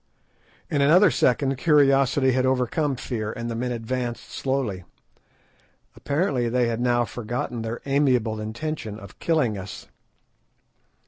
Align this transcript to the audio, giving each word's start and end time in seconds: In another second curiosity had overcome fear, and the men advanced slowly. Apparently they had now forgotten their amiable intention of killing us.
In 0.67 0.81
another 0.81 1.11
second 1.11 1.59
curiosity 1.59 2.31
had 2.31 2.43
overcome 2.43 2.95
fear, 2.95 3.31
and 3.31 3.51
the 3.51 3.55
men 3.55 3.71
advanced 3.71 4.31
slowly. 4.31 4.83
Apparently 5.95 6.49
they 6.49 6.67
had 6.69 6.81
now 6.81 7.05
forgotten 7.05 7.61
their 7.61 7.81
amiable 7.85 8.41
intention 8.41 8.99
of 8.99 9.19
killing 9.19 9.59
us. 9.59 9.85